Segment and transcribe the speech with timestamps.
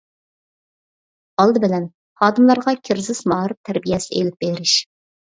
[1.43, 1.85] ئالدى بىلەن،
[2.21, 4.75] خادىملارغا كىرىزىس مائارىپ تەربىيەسى ئېلىپ بېرىش.